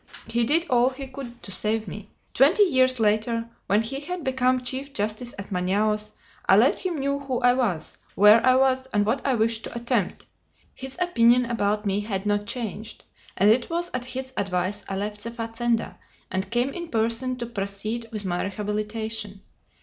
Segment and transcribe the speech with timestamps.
[0.25, 2.09] He did all he could to save me.
[2.33, 6.13] Twenty years later, when he had become chief justice at Manaos,
[6.49, 9.75] I let him know who I was, where I was, and what I wished to
[9.77, 10.25] attempt.
[10.73, 13.03] His opinion about me had not changed,
[13.37, 15.99] and it was at his advice I left the fazenda,
[16.31, 19.41] and came in person to proceed with my rehabilitation.